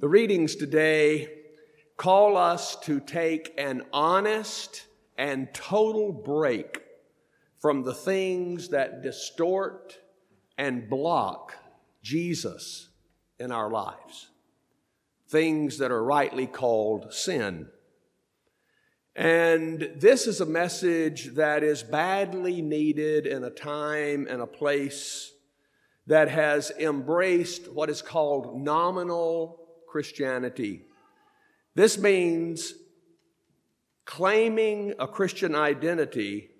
The 0.00 0.08
readings 0.08 0.56
today 0.56 1.28
call 1.98 2.38
us 2.38 2.74
to 2.84 3.00
take 3.00 3.52
an 3.58 3.82
honest 3.92 4.86
and 5.18 5.52
total 5.52 6.10
break 6.10 6.80
from 7.58 7.82
the 7.82 7.92
things 7.92 8.70
that 8.70 9.02
distort 9.02 9.98
and 10.56 10.88
block 10.88 11.54
Jesus 12.02 12.88
in 13.38 13.52
our 13.52 13.68
lives. 13.68 14.30
Things 15.28 15.76
that 15.76 15.90
are 15.90 16.02
rightly 16.02 16.46
called 16.46 17.12
sin. 17.12 17.68
And 19.14 19.92
this 19.96 20.26
is 20.26 20.40
a 20.40 20.46
message 20.46 21.34
that 21.34 21.62
is 21.62 21.82
badly 21.82 22.62
needed 22.62 23.26
in 23.26 23.44
a 23.44 23.50
time 23.50 24.26
and 24.30 24.40
a 24.40 24.46
place 24.46 25.30
that 26.06 26.30
has 26.30 26.72
embraced 26.78 27.70
what 27.70 27.90
is 27.90 28.00
called 28.00 28.58
nominal 28.58 29.59
Christianity. 29.90 30.82
This 31.74 31.98
means 31.98 32.74
claiming 34.04 34.94
a 34.98 35.08
Christian 35.08 35.54
identity 35.54 36.50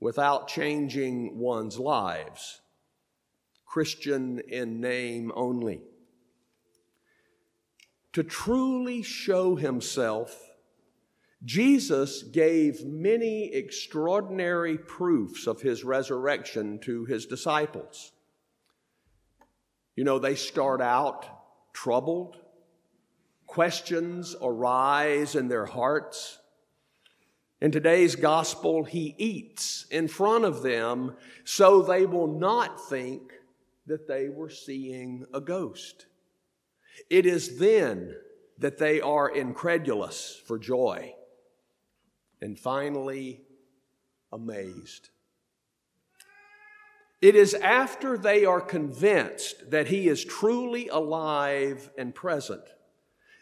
without 0.00 0.48
changing 0.48 1.38
one's 1.38 1.78
lives. 1.78 2.60
Christian 3.66 4.40
in 4.48 4.80
name 4.80 5.32
only. 5.34 5.82
To 8.14 8.22
truly 8.22 9.02
show 9.02 9.56
himself, 9.56 10.38
Jesus 11.44 12.22
gave 12.22 12.84
many 12.84 13.52
extraordinary 13.52 14.78
proofs 14.78 15.46
of 15.46 15.60
his 15.60 15.84
resurrection 15.84 16.78
to 16.80 17.04
his 17.04 17.26
disciples. 17.26 18.12
You 19.96 20.04
know, 20.04 20.18
they 20.18 20.34
start 20.34 20.80
out 20.80 21.33
troubled, 21.74 22.38
questions 23.46 24.34
arise 24.40 25.34
in 25.34 25.48
their 25.48 25.66
hearts. 25.66 26.38
In 27.60 27.70
today's 27.70 28.16
gospel, 28.16 28.84
he 28.84 29.14
eats 29.18 29.86
in 29.90 30.08
front 30.08 30.44
of 30.44 30.62
them 30.62 31.16
so 31.44 31.82
they 31.82 32.06
will 32.06 32.38
not 32.38 32.88
think 32.88 33.32
that 33.86 34.08
they 34.08 34.30
were 34.30 34.48
seeing 34.48 35.26
a 35.34 35.40
ghost. 35.40 36.06
It 37.10 37.26
is 37.26 37.58
then 37.58 38.14
that 38.58 38.78
they 38.78 39.00
are 39.00 39.28
incredulous 39.28 40.40
for 40.46 40.58
joy 40.58 41.14
and 42.40 42.58
finally 42.58 43.42
amazed. 44.32 45.10
It 47.24 47.36
is 47.36 47.54
after 47.54 48.18
they 48.18 48.44
are 48.44 48.60
convinced 48.60 49.70
that 49.70 49.86
he 49.86 50.08
is 50.08 50.22
truly 50.22 50.88
alive 50.88 51.90
and 51.96 52.14
present 52.14 52.60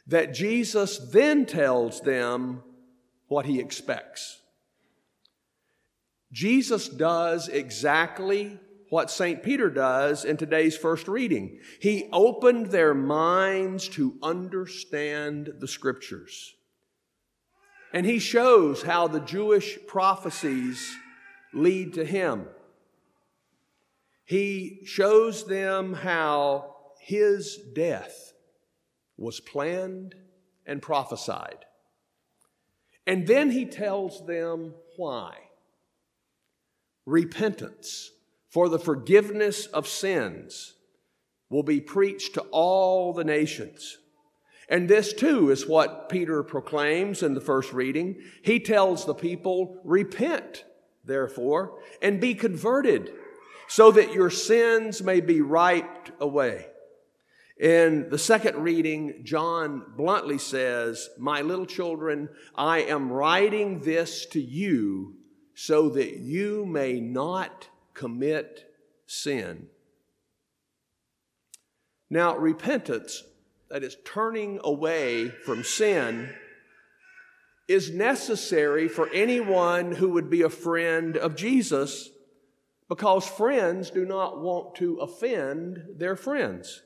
that 0.07 0.33
Jesus 0.33 0.99
then 0.99 1.47
tells 1.47 2.01
them 2.01 2.63
what 3.27 3.45
he 3.45 3.59
expects. 3.59 4.41
Jesus 6.31 6.89
does 6.89 7.49
exactly 7.49 8.61
what 8.89 9.11
St. 9.11 9.43
Peter 9.43 9.69
does 9.69 10.25
in 10.25 10.37
today's 10.37 10.77
first 10.77 11.09
reading. 11.09 11.59
He 11.81 12.09
opened 12.13 12.67
their 12.67 12.95
minds 12.95 13.89
to 13.89 14.17
understand 14.23 15.55
the 15.59 15.67
scriptures. 15.67 16.55
And 17.93 18.07
he 18.07 18.21
shows 18.21 18.85
how 18.85 19.09
the 19.09 19.19
Jewish 19.19 19.77
prophecies 19.89 20.89
lead 21.53 21.95
to 21.95 22.05
him. 22.05 22.47
He 24.33 24.81
shows 24.87 25.45
them 25.45 25.93
how 25.93 26.75
his 26.99 27.59
death 27.75 28.33
was 29.19 29.41
planned 29.41 30.15
and 30.65 30.81
prophesied. 30.81 31.67
And 33.07 33.27
then 33.27 33.51
he 33.51 33.67
tells 33.67 34.25
them 34.25 34.73
why. 34.97 35.35
Repentance 37.05 38.11
for 38.49 38.71
the 38.71 38.79
forgiveness 38.79 39.67
of 39.67 39.87
sins 39.87 40.77
will 41.51 41.63
be 41.63 41.83
preached 41.83 42.33
to 42.33 42.41
all 42.53 43.13
the 43.13 43.25
nations. 43.25 43.99
And 44.67 44.89
this 44.89 45.13
too 45.13 45.51
is 45.51 45.69
what 45.69 46.09
Peter 46.09 46.43
proclaims 46.43 47.23
in 47.23 47.35
the 47.35 47.43
first 47.43 47.75
reading. 47.75 48.23
He 48.43 48.61
tells 48.61 49.05
the 49.05 49.13
people, 49.13 49.79
Repent, 49.85 50.65
therefore, 51.05 51.81
and 52.01 52.19
be 52.19 52.35
converted 52.35 53.13
so 53.69 53.91
that 53.93 54.13
your 54.13 54.31
sins 54.31 55.03
may 55.03 55.21
be 55.21 55.41
wiped 55.41 56.11
away. 56.21 56.67
In 57.59 58.09
the 58.11 58.19
second 58.19 58.57
reading, 58.57 59.21
John 59.23 59.85
bluntly 59.97 60.39
says, 60.39 61.09
My 61.19 61.43
little 61.43 61.67
children, 61.67 62.29
I 62.57 62.79
am 62.83 63.13
writing 63.13 63.81
this 63.81 64.27
to 64.27 64.41
you 64.41 65.15
so 65.55 65.91
that 65.91 66.17
you 66.17 66.67
may 66.67 66.99
not 67.01 67.69
commit 67.95 68.65
sin. 69.07 69.69
Now, 72.11 72.37
repentance, 72.37 73.23
that 73.71 73.83
is 73.83 73.97
turning 74.05 74.61
away 74.65 75.29
from 75.29 75.65
sin, 75.65 76.31
is 77.69 77.91
necessary 77.91 78.89
for 78.89 79.09
anyone 79.11 79.93
who 79.93 80.11
would 80.11 80.29
be 80.29 80.43
a 80.43 80.51
friend 80.51 81.17
of 81.17 81.37
Jesus 81.37 82.11
because 82.89 83.27
friends 83.27 83.91
do 83.91 84.05
not 84.05 84.41
want 84.41 84.75
to 84.77 84.99
offend 84.99 85.83
their 85.97 86.17
friends. 86.17 86.83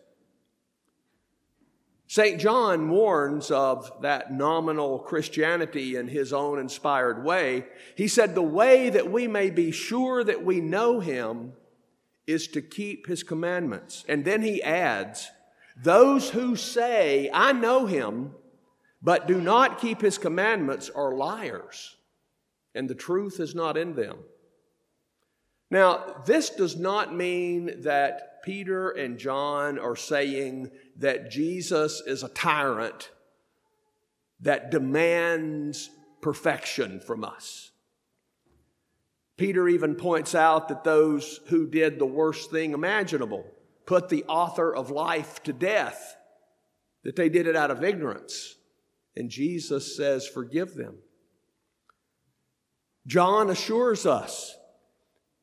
St. 2.08 2.40
John 2.40 2.88
warns 2.88 3.50
of 3.50 3.90
that 4.02 4.32
nominal 4.32 5.00
Christianity 5.00 5.96
in 5.96 6.06
his 6.06 6.32
own 6.32 6.60
inspired 6.60 7.24
way. 7.24 7.66
He 7.96 8.06
said, 8.06 8.34
The 8.34 8.42
way 8.42 8.90
that 8.90 9.10
we 9.10 9.26
may 9.26 9.50
be 9.50 9.72
sure 9.72 10.22
that 10.22 10.44
we 10.44 10.60
know 10.60 11.00
him 11.00 11.54
is 12.26 12.46
to 12.48 12.62
keep 12.62 13.06
his 13.06 13.24
commandments. 13.24 14.04
And 14.08 14.24
then 14.24 14.42
he 14.42 14.62
adds, 14.62 15.28
Those 15.76 16.30
who 16.30 16.54
say, 16.54 17.28
I 17.34 17.52
know 17.52 17.86
him, 17.86 18.32
but 19.02 19.26
do 19.26 19.40
not 19.40 19.80
keep 19.80 20.00
his 20.00 20.18
commandments 20.18 20.88
are 20.90 21.14
liars, 21.14 21.96
and 22.74 22.88
the 22.88 22.94
truth 22.94 23.40
is 23.40 23.54
not 23.54 23.76
in 23.76 23.94
them. 23.94 24.18
Now, 25.70 26.22
this 26.26 26.50
does 26.50 26.76
not 26.76 27.14
mean 27.14 27.82
that 27.82 28.42
Peter 28.44 28.90
and 28.90 29.18
John 29.18 29.78
are 29.78 29.96
saying 29.96 30.70
that 30.98 31.30
Jesus 31.30 32.00
is 32.06 32.22
a 32.22 32.28
tyrant 32.28 33.10
that 34.40 34.70
demands 34.70 35.90
perfection 36.20 37.00
from 37.00 37.24
us. 37.24 37.72
Peter 39.36 39.68
even 39.68 39.96
points 39.96 40.34
out 40.34 40.68
that 40.68 40.84
those 40.84 41.40
who 41.48 41.66
did 41.66 41.98
the 41.98 42.06
worst 42.06 42.50
thing 42.50 42.72
imaginable, 42.72 43.44
put 43.84 44.08
the 44.08 44.24
author 44.24 44.74
of 44.74 44.90
life 44.90 45.42
to 45.42 45.52
death, 45.52 46.16
that 47.02 47.16
they 47.16 47.28
did 47.28 47.46
it 47.46 47.56
out 47.56 47.70
of 47.70 47.84
ignorance. 47.84 48.56
And 49.14 49.28
Jesus 49.30 49.96
says, 49.96 50.26
Forgive 50.26 50.74
them. 50.74 50.98
John 53.06 53.50
assures 53.50 54.06
us 54.06 54.56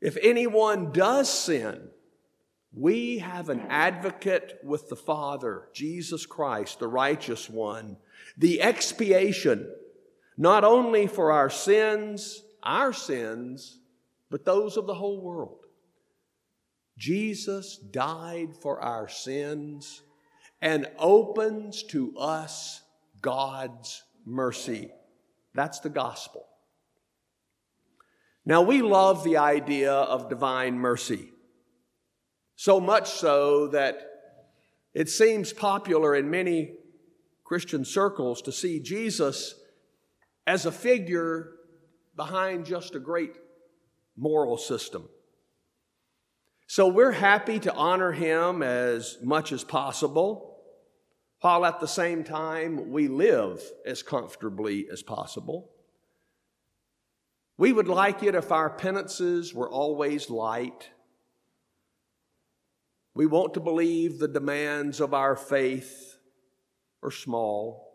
if 0.03 0.18
anyone 0.22 0.91
does 0.91 1.30
sin, 1.30 1.88
we 2.75 3.19
have 3.19 3.47
an 3.47 3.62
advocate 3.69 4.59
with 4.62 4.90
the 4.90 4.97
Father, 4.97 5.69
Jesus 5.74 6.25
Christ, 6.25 6.80
the 6.80 6.90
righteous 6.90 7.50
one, 7.50 7.96
the 8.38 8.62
expiation, 8.62 9.74
not 10.38 10.66
only 10.66 11.08
for 11.08 11.31
our 11.31 11.50
sins, 11.50 12.44
our 12.62 12.91
sins, 12.91 13.80
but 14.30 14.44
those 14.44 14.75
of 14.75 14.88
the 14.88 14.94
whole 14.94 15.22
world. 15.22 15.59
Jesus 16.97 17.78
died 17.78 18.58
for 18.58 18.81
our 18.81 19.08
sins 19.08 20.02
and 20.62 20.91
opens 21.00 21.82
to 21.84 22.14
us 22.17 22.82
God's 23.22 24.03
mercy. 24.26 24.91
That's 25.53 25.79
the 25.79 25.90
gospel. 25.90 26.46
Now, 28.45 28.61
we 28.61 28.81
love 28.81 29.23
the 29.23 29.37
idea 29.37 29.93
of 29.93 30.29
divine 30.29 30.78
mercy, 30.78 31.31
so 32.55 32.79
much 32.79 33.09
so 33.09 33.67
that 33.67 34.01
it 34.93 35.09
seems 35.09 35.53
popular 35.53 36.13
in 36.13 36.29
many 36.29 36.73
Christian 37.43 37.85
circles 37.85 38.41
to 38.41 38.51
see 38.51 38.79
Jesus 38.79 39.55
as 40.45 40.66
a 40.66 40.72
figure 40.72 41.51
behind 42.16 42.66
just 42.66 42.95
a 42.95 42.99
great 42.99 43.37
moral 44.17 44.57
system. 44.57 45.07
So 46.67 46.87
we're 46.87 47.11
happy 47.11 47.59
to 47.59 47.73
honor 47.73 48.11
him 48.11 48.61
as 48.61 49.17
much 49.22 49.51
as 49.51 49.63
possible, 49.63 50.57
while 51.41 51.66
at 51.66 51.79
the 51.79 51.87
same 51.87 52.23
time 52.23 52.91
we 52.91 53.07
live 53.07 53.61
as 53.85 54.03
comfortably 54.03 54.87
as 54.91 55.01
possible. 55.01 55.72
We 57.58 57.72
would 57.72 57.88
like 57.88 58.23
it 58.23 58.35
if 58.35 58.52
our 58.52 58.70
penances 58.70 59.53
were 59.53 59.70
always 59.70 60.29
light. 60.29 60.90
We 63.14 63.26
want 63.28 63.53
to 63.53 63.59
believe 63.59 64.17
the 64.17 64.28
demands 64.28 65.00
of 65.00 65.14
our 65.14 65.35
faith 65.35 66.17
are 67.03 67.11
small. 67.11 67.91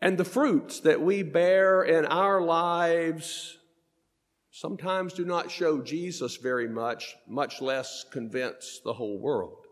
And 0.00 0.16
the 0.16 0.24
fruits 0.24 0.80
that 0.80 1.00
we 1.00 1.22
bear 1.22 1.82
in 1.82 2.06
our 2.06 2.40
lives 2.40 3.58
sometimes 4.52 5.12
do 5.12 5.24
not 5.24 5.50
show 5.50 5.80
Jesus 5.82 6.36
very 6.36 6.68
much, 6.68 7.16
much 7.26 7.60
less 7.60 8.04
convince 8.12 8.80
the 8.84 8.92
whole 8.92 9.18
world. 9.18 9.66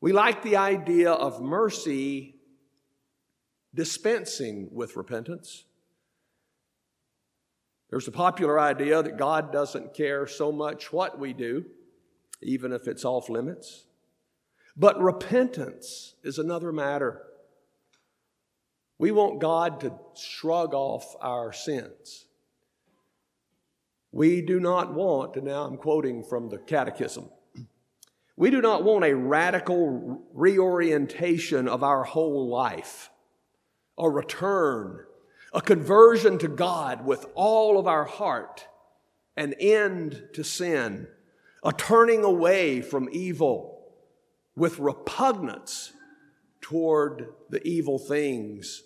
We 0.00 0.12
like 0.12 0.42
the 0.42 0.56
idea 0.56 1.12
of 1.12 1.40
mercy 1.40 2.34
dispensing 3.74 4.68
with 4.72 4.96
repentance. 4.96 5.64
There's 7.90 8.08
a 8.08 8.12
popular 8.12 8.58
idea 8.58 9.02
that 9.02 9.16
God 9.16 9.52
doesn't 9.52 9.94
care 9.94 10.26
so 10.26 10.50
much 10.50 10.92
what 10.92 11.18
we 11.18 11.32
do, 11.32 11.64
even 12.42 12.72
if 12.72 12.88
it's 12.88 13.04
off 13.04 13.28
limits. 13.28 13.86
But 14.76 15.00
repentance 15.00 16.14
is 16.24 16.38
another 16.38 16.72
matter. 16.72 17.22
We 18.98 19.10
want 19.10 19.40
God 19.40 19.80
to 19.80 19.92
shrug 20.16 20.74
off 20.74 21.14
our 21.20 21.52
sins. 21.52 22.26
We 24.12 24.42
do 24.42 24.60
not 24.60 24.94
want, 24.94 25.36
and 25.36 25.44
now 25.44 25.64
I'm 25.64 25.76
quoting 25.76 26.22
from 26.22 26.48
the 26.48 26.58
Catechism, 26.58 27.28
we 28.36 28.50
do 28.50 28.60
not 28.60 28.82
want 28.82 29.04
a 29.04 29.14
radical 29.14 30.22
reorientation 30.32 31.68
of 31.68 31.82
our 31.82 32.04
whole 32.04 32.48
life, 32.48 33.10
a 33.98 34.08
return 34.10 35.04
a 35.54 35.60
conversion 35.60 36.36
to 36.38 36.48
God 36.48 37.06
with 37.06 37.24
all 37.34 37.78
of 37.78 37.86
our 37.86 38.04
heart, 38.04 38.66
an 39.36 39.54
end 39.60 40.24
to 40.34 40.42
sin, 40.42 41.06
a 41.62 41.72
turning 41.72 42.24
away 42.24 42.82
from 42.82 43.08
evil 43.12 43.86
with 44.56 44.80
repugnance 44.80 45.92
toward 46.60 47.28
the 47.50 47.66
evil 47.66 47.98
things 47.98 48.82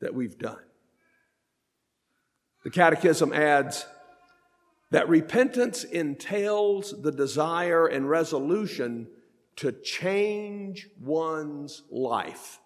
that 0.00 0.14
we've 0.14 0.38
done. 0.38 0.62
The 2.64 2.70
Catechism 2.70 3.32
adds 3.32 3.86
that 4.90 5.08
repentance 5.08 5.84
entails 5.84 6.94
the 7.02 7.12
desire 7.12 7.86
and 7.86 8.08
resolution 8.08 9.08
to 9.56 9.72
change 9.72 10.88
one's 11.00 11.82
life. 11.90 12.58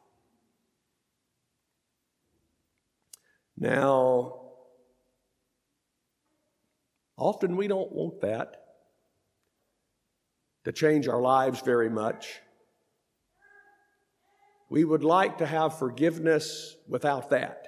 Now, 3.60 4.40
often 7.18 7.56
we 7.56 7.68
don't 7.68 7.92
want 7.92 8.22
that 8.22 8.56
to 10.64 10.72
change 10.72 11.06
our 11.08 11.20
lives 11.20 11.60
very 11.60 11.90
much. 11.90 12.40
We 14.70 14.84
would 14.84 15.04
like 15.04 15.38
to 15.38 15.46
have 15.46 15.78
forgiveness 15.78 16.74
without 16.88 17.30
that. 17.30 17.66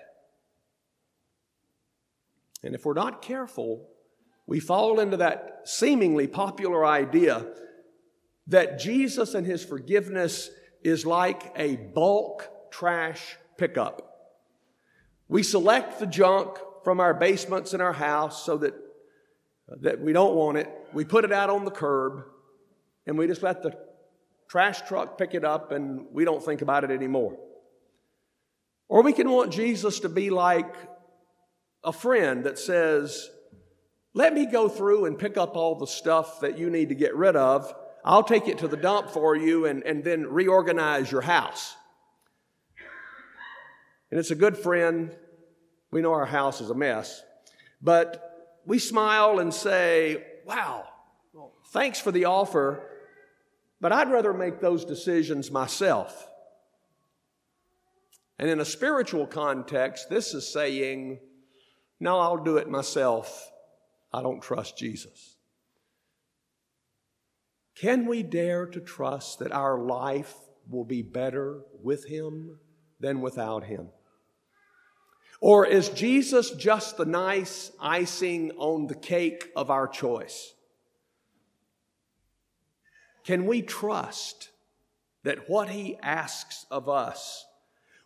And 2.63 2.75
if 2.75 2.87
we're 2.87 2.95
not 2.95 3.21
careful, 3.21 3.89
we 4.47 4.61
fall 4.61 4.99
into 4.99 5.19
that 5.19 5.63
seemingly 5.65 6.27
popular 6.27 6.87
idea 6.87 7.47
that 8.47 8.79
Jesus 8.79 9.35
and 9.35 9.47
his 9.47 9.63
forgiveness 9.63 10.49
is 10.83 11.05
like 11.05 11.53
a 11.57 11.77
bulk 11.77 12.49
trash 12.71 13.37
pickup. 13.59 14.12
We 15.33 15.43
select 15.43 15.99
the 15.99 16.07
junk 16.07 16.59
from 16.85 17.01
our 17.01 17.15
basements 17.15 17.73
in 17.73 17.81
our 17.81 17.95
house 17.95 18.45
so 18.45 18.59
that, 18.59 18.75
that 19.81 19.99
we 19.99 20.13
don't 20.13 20.35
want 20.35 20.59
it. 20.59 20.69
We 20.93 21.07
put 21.07 21.25
it 21.25 21.33
out 21.33 21.49
on 21.49 21.65
the 21.65 21.71
curb 21.71 22.25
and 23.07 23.17
we 23.17 23.27
just 23.27 23.43
let 23.43 23.63
the 23.63 23.75
trash 24.51 24.83
truck 24.83 25.17
pick 25.17 25.33
it 25.33 25.43
up 25.43 25.73
and 25.73 26.05
we 26.13 26.27
don't 26.27 26.45
think 26.45 26.61
about 26.61 26.85
it 26.85 26.91
anymore. 26.91 27.39
Or 28.91 29.03
we 29.03 29.15
can 29.15 29.31
want 29.31 29.55
Jesus 29.55 30.01
to 30.01 30.11
be 30.11 30.29
like 30.29 30.75
a 31.83 31.95
friend 31.95 32.45
that 32.45 32.59
says, 32.59 33.31
Let 34.13 34.35
me 34.35 34.45
go 34.45 34.69
through 34.69 35.07
and 35.07 35.19
pick 35.19 35.39
up 35.39 35.57
all 35.57 35.77
the 35.77 35.87
stuff 35.87 36.41
that 36.41 36.59
you 36.59 36.69
need 36.69 36.91
to 36.91 36.95
get 36.95 37.17
rid 37.17 37.37
of. 37.37 37.75
I'll 38.05 38.23
take 38.23 38.49
it 38.49 38.59
to 38.59 38.69
the 38.69 38.77
dump 38.77 39.09
for 39.09 39.35
you 39.35 39.65
and, 39.65 39.83
and 39.85 40.05
then 40.05 40.27
reorganize 40.27 41.11
your 41.11 41.23
house. 41.23 41.75
And 44.11 44.21
it's 44.21 44.31
a 44.31 44.35
good 44.35 44.59
friend 44.59 45.17
we 45.93 46.01
know 46.01 46.13
our 46.13 46.27
house 46.27 46.61
is 46.61 46.71
a 46.71 46.75
mess. 46.75 47.23
But 47.81 48.59
we 48.65 48.81
smile 48.81 49.39
and 49.39 49.55
say, 49.55 50.25
wow, 50.45 50.89
thanks 51.69 52.01
for 52.01 52.11
the 52.11 52.25
offer, 52.25 52.89
but 53.81 53.93
I'd 53.93 54.11
rather 54.11 54.33
make 54.33 54.61
those 54.61 54.85
decisions 54.85 55.51
myself. 55.51 56.29
And 58.39 58.49
in 58.49 58.59
a 58.59 58.65
spiritual 58.65 59.27
context, 59.27 60.09
this 60.09 60.35
is 60.35 60.51
saying, 60.53 61.21
no, 62.01 62.19
I'll 62.19 62.43
do 62.43 62.57
it 62.57 62.69
myself. 62.69 63.51
I 64.13 64.23
don't 64.23 64.43
trust 64.43 64.77
Jesus. 64.77 65.37
Can 67.77 68.07
we 68.07 68.23
dare 68.23 68.67
to 68.67 68.81
trust 68.81 69.41
that 69.41 69.53
our 69.53 69.79
life 69.79 70.35
will 70.69 70.85
be 70.85 71.03
better 71.03 71.61
with 71.83 72.07
Him 72.07 72.59
than 73.01 73.21
without 73.21 73.65
Him? 73.65 73.89
Or 75.43 75.67
is 75.67 75.89
Jesus 75.89 76.53
just 76.53 76.97
the 76.97 77.05
nice 77.05 77.73
icing 77.81 78.53
on 78.59 78.87
the 78.87 78.95
cake 78.95 79.51
of 79.57 79.71
our 79.71 79.89
choice? 79.89 80.55
Can 83.25 83.47
we 83.47 83.61
trust 83.61 84.51
that 85.25 85.51
what 85.51 85.71
He 85.71 85.99
asks 86.01 86.65
of 86.71 86.89
us 86.89 87.45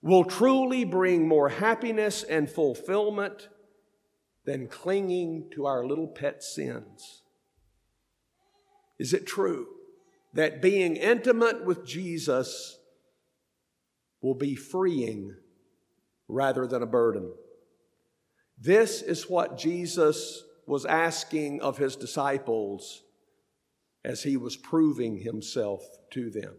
will 0.01 0.25
truly 0.25 0.85
bring 0.85 1.29
more 1.29 1.51
happiness 1.51 2.23
and 2.23 2.49
fulfillment 2.49 3.51
than 4.47 4.67
clinging 4.67 5.51
to 5.57 5.67
our 5.67 5.85
little 5.85 6.09
pet 6.09 6.43
sins? 6.43 7.21
Is 8.99 9.13
it 9.13 9.27
true 9.27 9.67
that 10.33 10.63
being 10.63 10.97
intimate 10.97 11.67
with 11.67 11.87
Jesus 11.87 12.79
will 14.23 14.35
be 14.35 14.55
freeing 14.55 15.37
rather 16.29 16.67
than 16.67 16.83
a 16.83 16.87
burden. 16.87 17.33
This 18.59 19.03
is 19.03 19.29
what 19.29 19.59
Jesus 19.59 20.43
was 20.67 20.85
asking 20.85 21.61
of 21.61 21.79
his 21.79 21.97
disciples 21.97 23.03
as 24.05 24.23
he 24.23 24.37
was 24.37 24.57
proving 24.57 25.19
himself 25.19 25.83
to 26.11 26.31
them. 26.31 26.55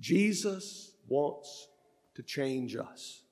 Jesus 0.00 0.92
wants 1.08 1.68
to 2.14 2.22
change 2.22 2.76
us. 2.76 3.22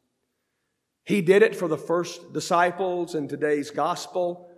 He 1.04 1.22
did 1.22 1.42
it 1.42 1.56
for 1.56 1.66
the 1.66 1.78
first 1.78 2.32
disciples 2.32 3.14
in 3.14 3.26
today's 3.26 3.70
gospel 3.70 4.48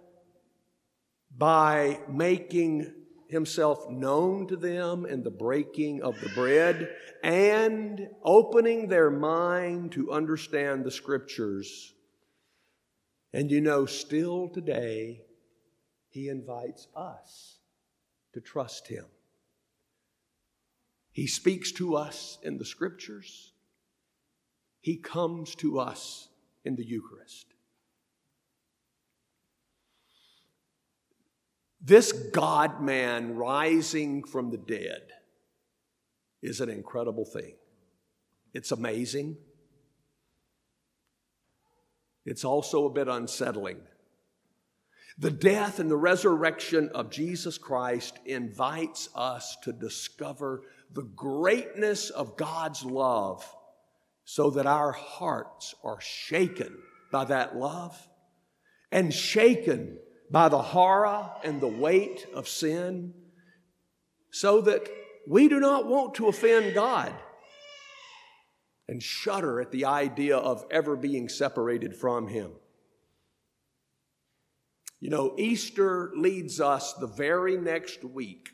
by 1.36 2.00
making 2.08 2.92
himself 3.32 3.88
known 3.88 4.46
to 4.46 4.56
them 4.56 5.06
in 5.06 5.22
the 5.22 5.30
breaking 5.30 6.02
of 6.02 6.20
the 6.20 6.28
bread 6.28 6.94
and 7.24 8.08
opening 8.22 8.88
their 8.88 9.10
mind 9.10 9.90
to 9.92 10.12
understand 10.12 10.84
the 10.84 10.90
scriptures. 10.90 11.94
And 13.32 13.50
you 13.50 13.62
know, 13.62 13.86
still 13.86 14.50
today, 14.50 15.22
he 16.10 16.28
invites 16.28 16.88
us 16.94 17.56
to 18.34 18.40
trust 18.42 18.86
him. 18.86 19.06
He 21.10 21.26
speaks 21.26 21.72
to 21.72 21.96
us 21.96 22.38
in 22.42 22.58
the 22.58 22.66
scriptures. 22.66 23.52
He 24.82 24.98
comes 24.98 25.54
to 25.56 25.78
us 25.78 26.28
in 26.66 26.76
the 26.76 26.84
Eucharist. 26.84 27.46
This 31.84 32.12
God 32.12 32.80
man 32.80 33.34
rising 33.34 34.22
from 34.22 34.50
the 34.50 34.58
dead 34.58 35.02
is 36.40 36.60
an 36.60 36.68
incredible 36.68 37.24
thing. 37.24 37.54
It's 38.54 38.70
amazing. 38.70 39.36
It's 42.24 42.44
also 42.44 42.86
a 42.86 42.90
bit 42.90 43.08
unsettling. 43.08 43.80
The 45.18 45.30
death 45.30 45.80
and 45.80 45.90
the 45.90 45.96
resurrection 45.96 46.88
of 46.94 47.10
Jesus 47.10 47.58
Christ 47.58 48.18
invites 48.24 49.08
us 49.14 49.56
to 49.64 49.72
discover 49.72 50.62
the 50.92 51.02
greatness 51.02 52.10
of 52.10 52.36
God's 52.36 52.84
love 52.84 53.44
so 54.24 54.50
that 54.50 54.66
our 54.66 54.92
hearts 54.92 55.74
are 55.82 56.00
shaken 56.00 56.78
by 57.10 57.24
that 57.24 57.56
love 57.56 58.08
and 58.90 59.12
shaken 59.12 59.98
by 60.32 60.48
the 60.48 60.62
horror 60.62 61.30
and 61.44 61.60
the 61.60 61.68
weight 61.68 62.26
of 62.34 62.48
sin, 62.48 63.12
so 64.30 64.62
that 64.62 64.88
we 65.28 65.46
do 65.46 65.60
not 65.60 65.86
want 65.86 66.14
to 66.14 66.26
offend 66.26 66.74
God 66.74 67.14
and 68.88 69.02
shudder 69.02 69.60
at 69.60 69.70
the 69.70 69.84
idea 69.84 70.38
of 70.38 70.64
ever 70.70 70.96
being 70.96 71.28
separated 71.28 71.94
from 71.94 72.28
Him. 72.28 72.50
You 75.00 75.10
know, 75.10 75.34
Easter 75.36 76.12
leads 76.16 76.60
us 76.60 76.94
the 76.94 77.06
very 77.06 77.58
next 77.58 78.02
week 78.02 78.50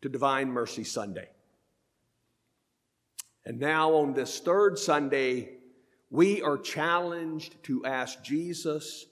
to 0.00 0.08
Divine 0.08 0.48
Mercy 0.48 0.84
Sunday. 0.84 1.28
And 3.44 3.58
now, 3.58 3.92
on 3.94 4.14
this 4.14 4.40
third 4.40 4.78
Sunday, 4.78 5.58
we 6.08 6.40
are 6.40 6.56
challenged 6.56 7.62
to 7.64 7.84
ask 7.84 8.22
Jesus 8.22 9.04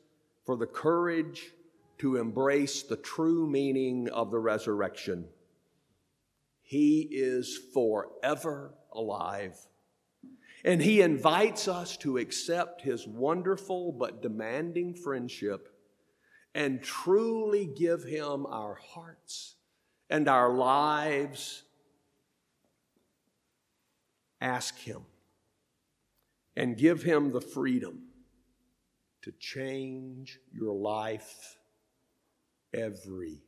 for 0.44 0.56
the 0.56 0.66
courage 0.66 1.52
to 1.98 2.16
embrace 2.16 2.82
the 2.82 2.96
true 2.96 3.46
meaning 3.46 4.08
of 4.08 4.30
the 4.30 4.38
resurrection. 4.38 5.26
He 6.62 7.08
is 7.10 7.58
forever 7.72 8.74
alive. 8.92 9.56
And 10.64 10.82
He 10.82 11.00
invites 11.00 11.68
us 11.68 11.96
to 11.98 12.18
accept 12.18 12.82
His 12.82 13.06
wonderful 13.06 13.92
but 13.92 14.22
demanding 14.22 14.94
friendship 14.94 15.68
and 16.54 16.82
truly 16.82 17.66
give 17.66 18.04
Him 18.04 18.46
our 18.46 18.74
hearts 18.74 19.56
and 20.10 20.28
our 20.28 20.52
lives. 20.52 21.62
Ask 24.40 24.78
Him 24.78 25.02
and 26.56 26.76
give 26.76 27.02
Him 27.02 27.32
the 27.32 27.40
freedom 27.40 28.11
to 29.22 29.32
change 29.38 30.38
your 30.52 30.74
life 30.74 31.56
every. 32.74 33.42